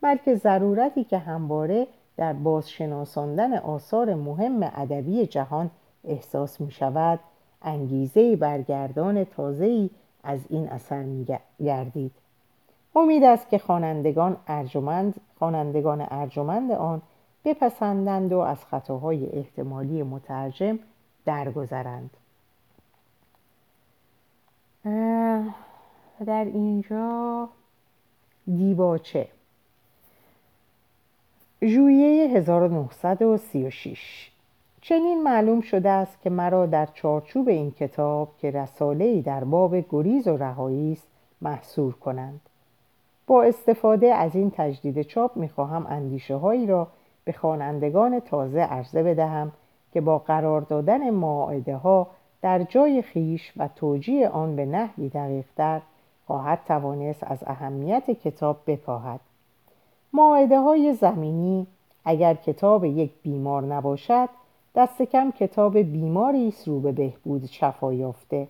بلکه 0.01 0.35
ضرورتی 0.35 1.03
که 1.03 1.17
همواره 1.17 1.87
در 2.17 2.33
بازشناساندن 2.33 3.57
آثار 3.57 4.15
مهم 4.15 4.63
ادبی 4.63 5.25
جهان 5.25 5.71
احساس 6.03 6.61
می 6.61 6.71
شود 6.71 7.19
انگیزه 7.61 8.35
برگردان 8.35 9.23
تازه‌ای 9.23 9.89
از 10.23 10.39
این 10.49 10.69
اثر 10.69 11.03
می 11.03 11.27
گردید 11.59 12.11
امید 12.95 13.23
است 13.23 13.49
که 13.49 13.57
خوانندگان 13.57 14.37
ارجمند 14.47 15.13
خوانندگان 15.39 16.07
ارجمند 16.11 16.71
آن 16.71 17.01
بپسندند 17.45 18.33
و 18.33 18.39
از 18.39 18.65
خطاهای 18.65 19.25
احتمالی 19.25 20.03
مترجم 20.03 20.79
درگذرند. 21.25 22.09
در 26.25 26.45
اینجا 26.45 27.49
دیباچه. 28.57 29.27
ژوئیه 31.63 32.27
1936 32.37 34.31
چنین 34.81 35.23
معلوم 35.23 35.61
شده 35.61 35.89
است 35.89 36.21
که 36.21 36.29
مرا 36.29 36.65
در 36.65 36.85
چارچوب 36.85 37.47
این 37.47 37.71
کتاب 37.71 38.29
که 38.37 38.51
رساله‌ای 38.51 39.21
در 39.21 39.43
باب 39.43 39.75
گریز 39.89 40.27
و 40.27 40.37
رهایی 40.37 40.91
است 40.91 41.07
محصور 41.41 41.93
کنند. 41.93 42.41
با 43.27 43.43
استفاده 43.43 44.13
از 44.13 44.35
این 44.35 44.51
تجدید 44.55 45.01
چاپ 45.01 45.37
می‌خواهم 45.37 45.85
اندیشه 45.85 46.35
هایی 46.35 46.67
را 46.67 46.87
به 47.25 47.31
خوانندگان 47.31 48.19
تازه 48.19 48.59
عرضه 48.59 49.03
بدهم 49.03 49.51
که 49.93 50.01
با 50.01 50.19
قرار 50.19 50.61
دادن 50.61 51.21
ها 51.73 52.07
در 52.41 52.63
جای 52.63 53.01
خیش 53.01 53.53
و 53.57 53.69
توجیه 53.75 54.29
آن 54.29 54.55
به 54.55 54.65
نحوی 54.65 55.09
دقیقتر 55.09 55.81
خواهد 56.29 56.59
توانست 56.67 57.23
از 57.23 57.37
اهمیت 57.47 58.11
کتاب 58.11 58.57
بکاهد 58.67 59.19
معاهده 60.13 60.59
های 60.59 60.93
زمینی 60.93 61.67
اگر 62.05 62.33
کتاب 62.33 62.85
یک 62.85 63.11
بیمار 63.23 63.63
نباشد 63.63 64.29
دست 64.75 65.01
کم 65.01 65.31
کتاب 65.31 65.77
بیماری 65.77 66.47
است 66.47 66.67
رو 66.67 66.79
به 66.79 66.91
بهبود 66.91 67.45
شفا 67.45 67.93
یافته 67.93 68.47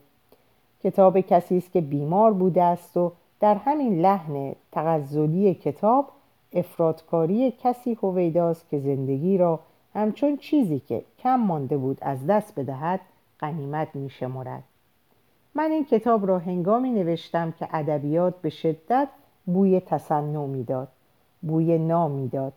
کتاب 0.84 1.20
کسی 1.20 1.58
است 1.58 1.72
که 1.72 1.82
بیمار 1.82 2.34
بوده 2.34 2.64
است 2.64 2.98
و 2.98 3.12
در 3.40 3.56
همین 3.56 4.02
لحن 4.02 4.56
تغزلی 4.72 5.54
کتاب 5.54 6.06
افرادکاری 6.54 7.52
کسی 7.52 7.98
هویداست 8.04 8.70
که 8.70 8.80
زندگی 8.80 9.38
را 9.38 9.60
همچون 9.94 10.38
چیزی 10.38 10.80
که 10.80 11.04
کم 11.20 11.36
مانده 11.36 11.78
بود 11.78 11.98
از 12.02 12.28
دست 12.28 12.60
بدهد 12.60 13.00
قنیمت 13.40 13.96
می 13.96 14.10
شمارد. 14.10 14.64
من 15.56 15.72
این 15.72 15.86
کتاب 15.86 16.28
را 16.28 16.40
هنگامی 16.40 16.92
نوشتم 16.92 17.52
که 17.52 17.68
ادبیات 17.72 18.36
به 18.42 18.50
شدت 18.50 19.08
بوی 19.46 19.80
تصنع 19.80 20.46
می‌داد 20.46 20.88
بوی 21.42 21.78
نام 21.78 22.12
می‌داد. 22.12 22.54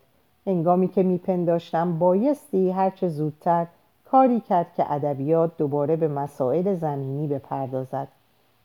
هنگامی 0.47 0.89
که 0.89 1.03
میپنداشتم 1.03 1.99
بایستی 1.99 2.71
هرچه 2.71 3.09
زودتر 3.09 3.67
کاری 4.05 4.41
کرد 4.41 4.75
که 4.77 4.93
ادبیات 4.93 5.57
دوباره 5.59 5.97
به 5.97 6.09
مسائل 6.09 6.75
زمینی 6.75 7.27
بپردازد 7.27 8.09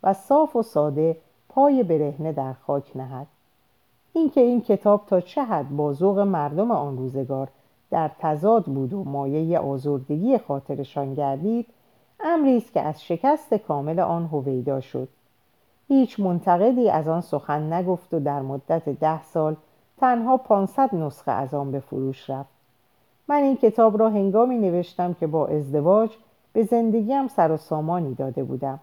و 0.04 0.14
صاف 0.14 0.56
و 0.56 0.64
ساده 0.64 1.18
پای 1.50 1.84
برهنه 1.84 2.32
در 2.32 2.54
خاک 2.54 2.92
نهد. 2.98 3.28
اینکه 4.14 4.42
این 4.42 4.62
کتاب 4.62 5.04
تا 5.08 5.22
چه 5.22 5.44
حد 5.44 5.70
با 5.70 5.94
ذوق 5.94 6.20
مردم 6.20 6.72
آن 6.72 6.98
روزگار 6.98 7.48
در 7.92 8.12
تضاد 8.20 8.66
بود 8.66 8.94
و 8.94 9.04
مایه 9.04 9.60
آزردگی 9.60 10.38
خاطرشان 10.38 11.14
گردید 11.14 11.66
امری 12.20 12.58
است 12.58 12.74
که 12.74 12.82
از 12.82 13.04
شکست 13.04 13.54
کامل 13.54 14.00
آن 14.00 14.26
هویدا 14.26 14.82
شد. 14.82 15.08
هیچ 15.88 16.20
منتقدی 16.20 16.90
از 16.90 17.08
آن 17.08 17.22
سخن 17.22 17.74
نگفت 17.74 18.14
و 18.14 18.20
در 18.20 18.42
مدت 18.42 18.90
ده 18.90 19.24
سال 19.24 19.56
تنها 19.98 20.38
500 20.38 20.96
نسخه 20.96 21.32
از 21.32 21.54
آن 21.54 21.72
به 21.72 21.80
فروش 21.80 22.30
رفت. 22.30 22.50
من 23.28 23.36
این 23.36 23.58
کتاب 23.58 24.00
را 24.00 24.10
هنگامی 24.10 24.58
نوشتم 24.58 25.14
که 25.14 25.28
با 25.28 25.48
ازدواج 25.48 26.12
به 26.54 26.64
زندگیم 26.64 27.28
سر 27.28 27.52
و 27.52 27.58
سامانی 27.58 28.14
داده 28.14 28.44
بودم. 28.44 28.80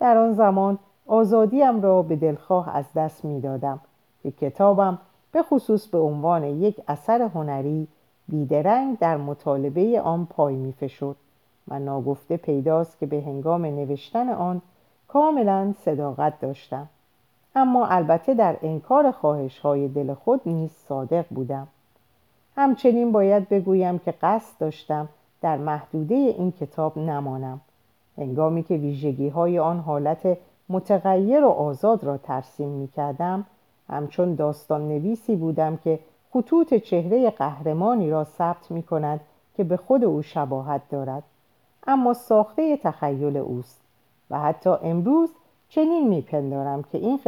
در 0.00 0.16
آن 0.16 0.32
زمان 0.32 0.78
آزادیم 1.06 1.80
را 1.82 2.02
به 2.02 2.16
دلخواه 2.16 2.76
از 2.76 2.84
دست 2.96 3.24
می 3.24 3.40
دادم 3.40 3.80
که 4.22 4.30
کتابم 4.30 4.98
به 5.32 5.42
خصوص 5.42 5.86
به 5.86 5.98
عنوان 5.98 6.44
یک 6.44 6.80
اثر 6.88 7.22
هنری 7.22 7.88
بیدرنگ 8.28 8.98
در 8.98 9.16
مطالبه 9.16 10.00
آن 10.00 10.26
پای 10.26 10.56
می 10.56 10.72
فشد 10.72 11.16
و 11.70 11.78
ناگفته 11.78 12.36
پیداست 12.36 12.98
که 12.98 13.06
به 13.06 13.20
هنگام 13.20 13.66
نوشتن 13.66 14.28
آن 14.28 14.62
کاملا 15.08 15.74
صداقت 15.84 16.40
داشتم. 16.40 16.88
اما 17.54 17.86
البته 17.86 18.34
در 18.34 18.56
انکار 18.62 19.10
خواهش 19.10 19.58
های 19.58 19.88
دل 19.88 20.14
خود 20.14 20.40
نیز 20.46 20.70
صادق 20.88 21.24
بودم. 21.30 21.68
همچنین 22.56 23.12
باید 23.12 23.48
بگویم 23.48 23.98
که 23.98 24.14
قصد 24.22 24.60
داشتم 24.60 25.08
در 25.42 25.56
محدوده 25.56 26.14
این 26.14 26.52
کتاب 26.52 26.98
نمانم. 26.98 27.60
هنگامی 28.18 28.62
که 28.62 28.74
ویژگی 28.74 29.28
های 29.28 29.58
آن 29.58 29.78
حالت 29.78 30.38
متغیر 30.68 31.44
و 31.44 31.48
آزاد 31.48 32.04
را 32.04 32.16
ترسیم 32.16 32.68
می 32.68 32.88
کردم 32.88 33.46
همچون 33.88 34.34
داستان 34.34 34.88
نویسی 34.88 35.36
بودم 35.36 35.76
که 35.76 35.98
خطوط 36.32 36.74
چهره 36.74 37.30
قهرمانی 37.30 38.10
را 38.10 38.24
ثبت 38.24 38.70
می 38.70 38.82
کند 38.82 39.20
که 39.56 39.64
به 39.64 39.76
خود 39.76 40.04
او 40.04 40.22
شباهت 40.22 40.82
دارد. 40.90 41.22
اما 41.88 42.14
ساخته 42.14 42.76
تخیل 42.76 43.36
اوست 43.36 43.80
و 44.30 44.40
حتی 44.40 44.70
امروز 44.70 45.30
چنین 45.68 46.08
میپندارم 46.08 46.82
که 46.82 46.98
این 46.98 47.20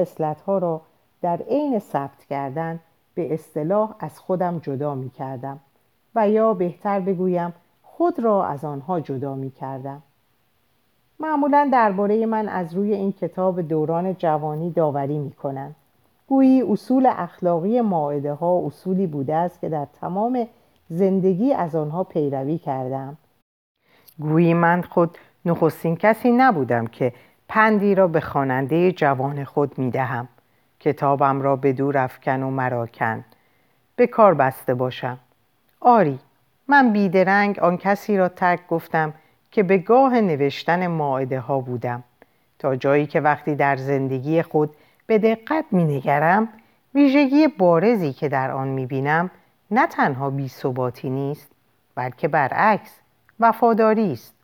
ها 0.46 0.58
را 0.58 0.80
در 1.22 1.36
عین 1.36 1.78
ثبت 1.78 2.24
کردن 2.30 2.80
به 3.14 3.34
اصطلاح 3.34 3.94
از 3.98 4.18
خودم 4.18 4.58
جدا 4.58 4.94
می 4.94 5.10
کردم 5.10 5.60
و 6.14 6.28
یا 6.28 6.54
بهتر 6.54 7.00
بگویم 7.00 7.52
خود 7.82 8.20
را 8.20 8.44
از 8.44 8.64
آنها 8.64 9.00
جدا 9.00 9.34
می 9.34 9.50
کردم 9.50 10.02
معمولا 11.20 11.68
درباره 11.72 12.26
من 12.26 12.48
از 12.48 12.74
روی 12.74 12.92
این 12.94 13.12
کتاب 13.12 13.60
دوران 13.60 14.14
جوانی 14.14 14.70
داوری 14.70 15.18
می 15.18 15.32
کنند 15.32 15.76
گویی 16.28 16.62
اصول 16.62 17.06
اخلاقی 17.10 17.80
ماعده 17.80 18.32
ها 18.32 18.62
اصولی 18.66 19.06
بوده 19.06 19.34
است 19.34 19.60
که 19.60 19.68
در 19.68 19.86
تمام 20.00 20.46
زندگی 20.88 21.52
از 21.52 21.74
آنها 21.74 22.04
پیروی 22.04 22.58
کردم 22.58 23.16
گویی 24.18 24.54
من 24.54 24.82
خود 24.82 25.18
نخستین 25.44 25.96
کسی 25.96 26.30
نبودم 26.30 26.86
که 26.86 27.12
پندی 27.48 27.94
را 27.94 28.08
به 28.08 28.20
خواننده 28.20 28.92
جوان 28.92 29.44
خود 29.44 29.78
می 29.78 29.90
دهم 29.90 30.28
کتابم 30.80 31.42
را 31.42 31.56
به 31.56 31.72
دور 31.72 31.98
افکن 31.98 32.42
و 32.42 32.50
مراکن. 32.50 33.24
به 33.96 34.06
کار 34.06 34.34
بسته 34.34 34.74
باشم. 34.74 35.18
آری 35.80 36.18
من 36.68 36.92
بیدرنگ 36.92 37.58
آن 37.58 37.76
کسی 37.76 38.16
را 38.16 38.28
ترک 38.28 38.66
گفتم 38.68 39.14
که 39.50 39.62
به 39.62 39.78
گاه 39.78 40.20
نوشتن 40.20 40.86
ماعده 40.86 41.40
ها 41.40 41.60
بودم. 41.60 42.04
تا 42.58 42.76
جایی 42.76 43.06
که 43.06 43.20
وقتی 43.20 43.54
در 43.54 43.76
زندگی 43.76 44.42
خود 44.42 44.76
به 45.06 45.18
دقت 45.18 45.64
می 45.70 45.84
نگرم 45.84 46.48
ویژگی 46.94 47.48
بارزی 47.48 48.12
که 48.12 48.28
در 48.28 48.50
آن 48.50 48.68
می 48.68 48.86
بینم 48.86 49.30
نه 49.70 49.86
تنها 49.86 50.30
بی 50.30 50.50
نیست 51.04 51.52
بلکه 51.94 52.28
برعکس. 52.28 52.99
وفاداری 53.40 54.12
است. 54.12 54.34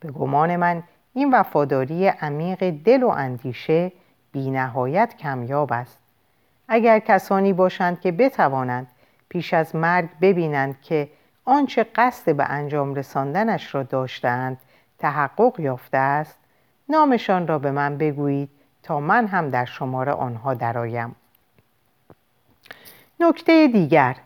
به 0.00 0.10
گمان 0.10 0.56
من 0.56 0.82
این 1.14 1.34
وفاداری 1.34 2.08
عمیق 2.08 2.70
دل 2.70 3.02
و 3.02 3.08
اندیشه 3.08 3.92
بی 4.32 4.50
نهایت 4.50 5.16
کمیاب 5.16 5.72
است. 5.72 5.98
اگر 6.68 6.98
کسانی 6.98 7.52
باشند 7.52 8.00
که 8.00 8.12
بتوانند 8.12 8.86
پیش 9.28 9.54
از 9.54 9.76
مرگ 9.76 10.08
ببینند 10.20 10.80
که 10.82 11.08
آنچه 11.44 11.86
قصد 11.94 12.36
به 12.36 12.44
انجام 12.44 12.94
رساندنش 12.94 13.74
را 13.74 13.82
داشتند 13.82 14.58
تحقق 14.98 15.60
یافته 15.60 15.98
است 15.98 16.38
نامشان 16.88 17.46
را 17.46 17.58
به 17.58 17.70
من 17.70 17.98
بگویید 17.98 18.50
تا 18.82 19.00
من 19.00 19.26
هم 19.26 19.48
در 19.48 19.64
شمار 19.64 20.10
آنها 20.10 20.54
درآیم. 20.54 21.16
نکته 23.20 23.68
دیگر 23.68 24.16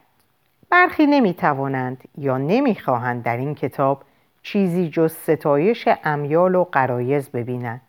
برخی 0.70 1.06
نمی‌توانند 1.06 2.04
یا 2.18 2.38
نمی‌خواهند 2.38 3.22
در 3.22 3.36
این 3.36 3.54
کتاب 3.54 4.02
چیزی 4.44 4.88
جز 4.88 5.12
ستایش 5.12 5.88
امیال 6.04 6.54
و 6.54 6.64
قرایز 6.64 7.28
ببینند 7.28 7.80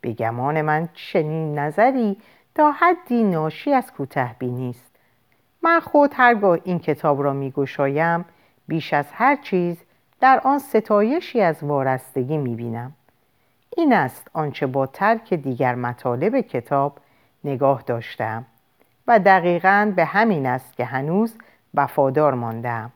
به 0.00 0.12
گمان 0.12 0.62
من 0.62 0.88
چنین 0.94 1.58
نظری 1.58 2.16
تا 2.54 2.72
حدی 2.72 3.24
ناشی 3.24 3.72
از 3.72 3.92
کوتهبینی 3.92 4.70
است 4.70 4.96
من 5.62 5.80
خود 5.80 6.10
هرگاه 6.14 6.58
این 6.64 6.78
کتاب 6.78 7.22
را 7.22 7.32
میگشایم 7.32 8.24
بیش 8.68 8.92
از 8.94 9.06
هر 9.12 9.36
چیز 9.36 9.76
در 10.20 10.40
آن 10.44 10.58
ستایشی 10.58 11.40
از 11.40 11.62
وارستگی 11.62 12.36
می‌بینم 12.36 12.92
این 13.76 13.92
است 13.92 14.30
آنچه 14.32 14.66
با 14.66 14.86
ترک 14.86 15.34
دیگر 15.34 15.74
مطالب 15.74 16.40
کتاب 16.40 16.98
نگاه 17.44 17.82
داشتم 17.86 18.46
و 19.06 19.18
دقیقا 19.18 19.92
به 19.96 20.04
همین 20.04 20.46
است 20.46 20.76
که 20.76 20.84
هنوز 20.84 21.34
وفادار 21.74 22.34
ماندم. 22.34 22.92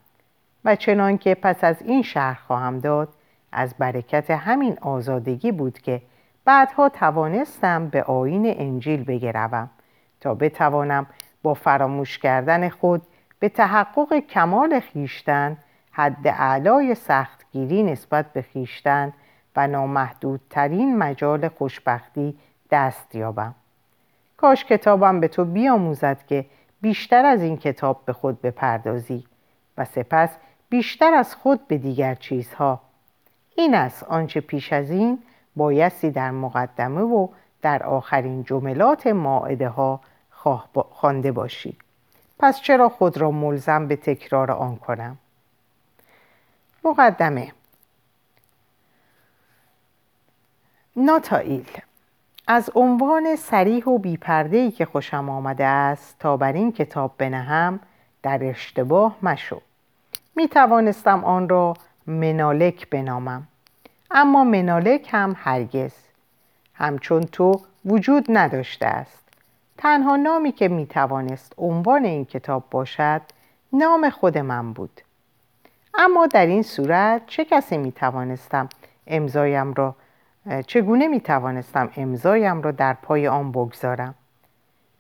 و 0.65 0.77
چنان 0.77 1.19
که 1.19 1.35
پس 1.35 1.65
از 1.65 1.83
این 1.83 2.03
شهر 2.03 2.39
خواهم 2.47 2.81
داد 2.81 3.09
از 3.53 3.75
برکت 3.79 4.31
همین 4.31 4.79
آزادگی 4.81 5.53
بود 5.53 5.79
که 5.79 6.03
بعدها 6.45 6.89
توانستم 6.89 7.89
به 7.89 8.03
آین 8.03 8.55
انجیل 8.59 9.05
بگروم 9.05 9.71
تا 10.21 10.35
بتوانم 10.35 11.07
با 11.43 11.55
فراموش 11.55 12.19
کردن 12.19 12.69
خود 12.69 13.03
به 13.39 13.49
تحقق 13.49 14.19
کمال 14.19 14.81
خیشتن 14.81 15.57
حد 15.91 16.27
اعلای 16.27 16.95
سختگیری 16.95 17.83
نسبت 17.83 18.33
به 18.33 18.43
خیشتن 18.43 19.13
و 19.57 19.67
نامحدودترین 19.67 20.99
مجال 20.99 21.49
خوشبختی 21.49 22.39
دست 22.71 23.15
یابم. 23.15 23.55
کاش 24.37 24.65
کتابم 24.65 25.21
به 25.21 25.29
تو 25.29 25.45
بیاموزد 25.45 26.27
که 26.27 26.47
بیشتر 26.81 27.25
از 27.25 27.43
این 27.43 27.57
کتاب 27.57 28.03
به 28.05 28.13
خود 28.13 28.43
بپردازی 28.43 29.25
و 29.79 29.85
سپس 29.85 30.37
بیشتر 30.75 31.15
از 31.15 31.35
خود 31.35 31.69
به 31.69 31.79
دیگر 31.79 32.15
چیزها. 32.15 32.81
این 33.57 33.75
است 33.75 34.03
آنچه 34.03 34.41
پیش 34.41 34.73
از 34.73 34.91
این 34.91 35.19
بایستی 35.57 36.11
در 36.11 36.31
مقدمه 36.31 37.01
و 37.01 37.29
در 37.63 37.83
آخرین 37.83 38.45
جملات 38.45 39.07
ماعده 39.07 39.69
ها 39.69 40.01
خوانده 40.91 41.33
باشی. 41.33 41.77
پس 42.39 42.61
چرا 42.61 42.89
خود 42.89 43.19
را 43.19 43.31
ملزم 43.31 43.87
به 43.87 43.97
تکرار 43.97 44.51
آن 44.51 44.77
کنم؟ 44.77 45.19
مقدمه. 46.85 47.53
ناتائیل. 50.97 51.71
از 52.47 52.71
عنوان 52.75 53.37
سریح 53.37 53.85
و 53.85 53.99
بیپردهی 53.99 54.71
که 54.71 54.85
خوشم 54.85 55.29
آمده 55.29 55.65
است 55.65 56.19
تا 56.19 56.37
بر 56.37 56.53
این 56.53 56.73
کتاب 56.73 57.15
بنهم 57.19 57.81
در 58.23 58.39
اشتباه 58.43 59.17
مشو. 59.23 59.61
می 60.37 60.49
توانستم 60.49 61.25
آن 61.25 61.49
را 61.49 61.75
منالک 62.07 62.91
بنامم. 62.91 63.49
اما 64.11 64.45
منالک 64.45 65.09
هم 65.11 65.37
هرگز. 65.39 65.93
همچون 66.75 67.21
تو 67.21 67.61
وجود 67.85 68.27
نداشته 68.29 68.87
است. 68.87 69.29
تنها 69.79 70.17
نامی 70.17 70.53
که 70.53 70.69
می 70.69 70.87
توانست 70.87 71.55
عنوان 71.59 72.05
این 72.05 72.25
کتاب 72.25 72.65
باشد 72.71 73.23
نام 73.73 74.11
خود 74.11 74.39
من 74.39 74.73
بود. 74.73 75.01
اما 75.95 76.27
در 76.27 76.47
این 76.47 76.63
صورت 76.63 77.23
چه 77.27 77.45
کسی 77.45 77.79
می 77.79 77.93
توانستم 77.93 78.69
امضایم 79.07 79.75
را 79.75 79.95
چگونه 80.67 81.09
می 81.09 81.21
توانستم 81.21 81.91
امضایم 81.97 82.63
را 82.63 82.71
در 82.71 82.93
پای 82.93 83.29
آن 83.29 83.53
بگذارم؟ 83.53 84.15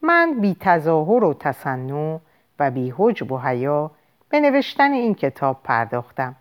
من 0.03 0.40
بی 0.40 0.57
تظاهر 0.61 1.25
و 1.25 1.35
تصنع 1.35 2.18
و 2.59 2.70
بی 2.70 2.94
حجب 2.99 3.33
و 3.33 3.38
حیا 3.38 3.90
به 4.35 4.40
نوشتن 4.40 4.92
این 4.92 5.14
کتاب 5.14 5.61
پرداختم 5.64 6.37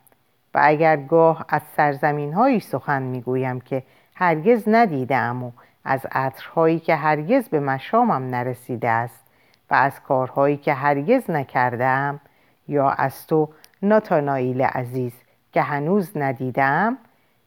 و 0.53 0.59
اگر 0.63 0.97
گاه 0.97 1.45
از 1.49 1.61
سرزمین 1.77 2.33
هایی 2.33 2.59
سخن 2.59 3.01
می 3.01 3.21
گویم 3.21 3.61
که 3.61 3.83
هرگز 4.15 4.63
ندیدم 4.67 5.43
و 5.43 5.51
از 5.83 6.05
عطرهایی 6.11 6.79
که 6.79 6.95
هرگز 6.95 7.49
به 7.49 7.59
مشامم 7.59 8.29
نرسیده 8.29 8.89
است 8.89 9.25
و 9.69 9.73
از 9.73 9.99
کارهایی 9.99 10.57
که 10.57 10.73
هرگز 10.73 11.29
نکردم 11.29 12.19
یا 12.67 12.89
از 12.89 13.27
تو 13.27 13.49
ناتانائیل 13.81 14.61
عزیز 14.61 15.13
که 15.51 15.61
هنوز 15.61 16.17
ندیدم 16.17 16.97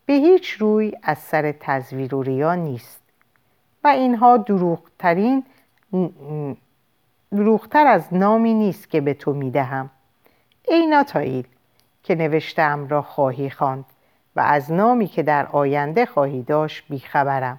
به 0.06 0.12
هیچ 0.12 0.50
روی 0.50 0.92
از 1.02 1.18
سر 1.18 1.54
تزویر 1.61 2.14
و 2.14 2.22
ریا 2.22 2.54
نیست. 2.54 3.02
و 3.85 3.88
اینها 3.88 4.37
دروغترین 4.37 5.44
دروغتر 7.32 7.87
از 7.87 8.14
نامی 8.14 8.54
نیست 8.54 8.90
که 8.90 9.00
به 9.00 9.14
تو 9.14 9.32
می‌دهم. 9.32 9.90
ای 10.68 10.87
ناتایل 10.87 11.46
که 12.02 12.14
نوشتم 12.14 12.88
را 12.88 13.02
خواهی 13.02 13.50
خواند 13.50 13.85
و 14.37 14.40
از 14.40 14.72
نامی 14.72 15.07
که 15.07 15.22
در 15.22 15.46
آینده 15.46 16.07
خواهی 16.07 16.42
داشت 16.42 16.85
بیخبرم. 16.88 17.59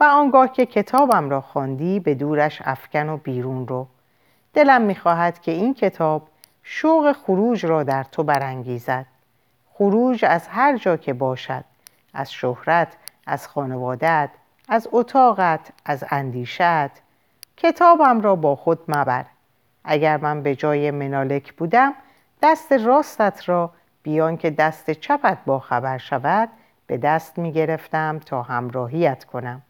و 0.00 0.04
آنگاه 0.04 0.52
که 0.52 0.66
کتابم 0.66 1.30
را 1.30 1.40
خواندی 1.40 2.00
به 2.00 2.14
دورش 2.14 2.62
افکن 2.64 3.08
و 3.08 3.16
بیرون 3.16 3.68
رو. 3.68 3.86
دلم 4.54 4.82
می‌خواهد 4.82 5.40
که 5.40 5.52
این 5.52 5.74
کتاب 5.74 6.28
شوق 6.62 7.12
خروج 7.12 7.66
را 7.66 7.82
در 7.82 8.04
تو 8.04 8.22
برانگیزد. 8.22 9.06
خروج 9.72 10.24
از 10.24 10.48
هر 10.48 10.76
جا 10.76 10.96
که 10.96 11.12
باشد 11.12 11.64
از 12.14 12.32
شهرت 12.32 12.96
از 13.26 13.48
خانوادت 13.48 14.30
از 14.68 14.88
اتاقت 14.92 15.72
از 15.84 16.04
اندیشت 16.10 16.90
کتابم 17.56 18.20
را 18.20 18.36
با 18.36 18.56
خود 18.56 18.78
مبر. 18.88 19.24
اگر 19.84 20.16
من 20.16 20.42
به 20.42 20.54
جای 20.54 20.90
منالک 20.90 21.52
بودم 21.52 21.94
دست 22.42 22.72
راستت 22.72 23.48
را 23.48 23.70
بیان 24.02 24.36
که 24.36 24.50
دست 24.50 24.90
چپت 24.90 25.38
با 25.46 25.58
خبر 25.58 25.98
شود 25.98 26.48
به 26.86 26.98
دست 26.98 27.38
می 27.38 27.52
گرفتم 27.52 28.20
تا 28.26 28.42
همراهیت 28.42 29.24
کنم 29.24 29.62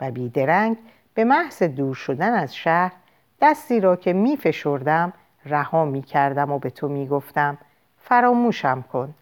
و 0.00 0.10
بیدرنگ 0.10 0.76
به 1.14 1.24
محض 1.24 1.62
دور 1.62 1.94
شدن 1.94 2.34
از 2.34 2.56
شهر 2.56 2.92
دستی 3.40 3.80
را 3.80 3.96
که 3.96 4.12
می 4.12 4.36
فشردم 4.36 5.12
رها 5.44 5.84
می 5.84 6.02
کردم 6.02 6.52
و 6.52 6.58
به 6.58 6.70
تو 6.70 6.88
می 6.88 7.06
گفتم 7.06 7.58
فراموشم 7.98 8.84
کن. 8.92 9.14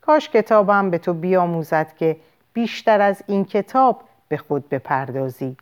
کاش 0.00 0.28
کتابم 0.28 0.90
به 0.90 0.98
تو 0.98 1.14
بیاموزد 1.14 1.94
که 1.96 2.16
بیشتر 2.52 3.00
از 3.00 3.22
این 3.26 3.44
کتاب 3.44 4.02
به 4.28 4.36
خود 4.36 4.68
بپردازی 4.68 5.56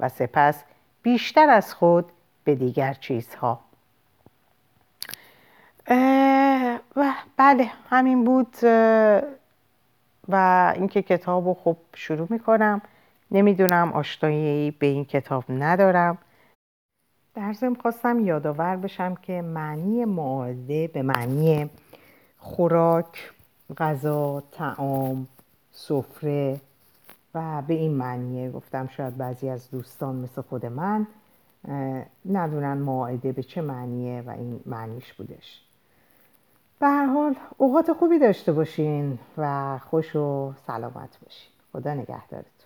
و 0.00 0.08
سپس 0.08 0.64
بیشتر 1.02 1.50
از 1.50 1.74
خود 1.74 2.12
به 2.44 2.54
دیگر 2.54 2.94
چیزها. 2.94 3.60
و 6.96 7.12
بله 7.36 7.70
همین 7.90 8.24
بود 8.24 8.56
و 10.28 10.72
اینکه 10.76 11.02
کتاب 11.02 11.46
رو 11.46 11.54
خب 11.54 11.76
شروع 11.94 12.26
می‌کنم. 12.30 12.82
نمی‌دونم 13.30 13.92
آشنایی 13.92 14.70
به 14.70 14.86
این 14.86 15.04
کتاب 15.04 15.44
ندارم. 15.48 16.18
در 17.34 17.52
ضمن 17.52 17.74
خواستم 17.74 18.20
یادآور 18.20 18.76
بشم 18.76 19.14
که 19.14 19.42
معنی 19.42 20.04
معاده 20.04 20.88
به 20.88 21.02
معنی 21.02 21.70
خوراک 22.38 23.32
غذا 23.78 24.42
تعام 24.52 25.26
سفره 25.72 26.60
و 27.34 27.62
به 27.62 27.74
این 27.74 27.94
معنیه 27.94 28.50
گفتم 28.50 28.86
شاید 28.86 29.16
بعضی 29.16 29.48
از 29.48 29.70
دوستان 29.70 30.16
مثل 30.16 30.42
خود 30.42 30.66
من 30.66 31.06
ندونن 32.26 32.78
معاهده 32.78 33.32
به 33.32 33.42
چه 33.42 33.62
معنیه 33.62 34.22
و 34.26 34.30
این 34.30 34.60
معنیش 34.66 35.12
بودش. 35.12 35.62
به 36.80 36.86
هر 36.86 37.06
حال 37.06 37.36
اوقات 37.56 37.92
خوبی 37.92 38.18
داشته 38.18 38.52
باشین 38.52 39.18
و 39.38 39.78
خوش 39.78 40.16
و 40.16 40.52
سلامت 40.66 41.18
باشین. 41.22 41.52
خدا 41.72 41.94
نگهدارتون. 41.94 42.61